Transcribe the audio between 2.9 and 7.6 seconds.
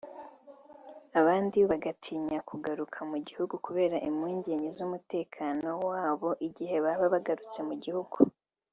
mu gihugu kubera impungenge z’ umutekano wabo igihe baba bagarutse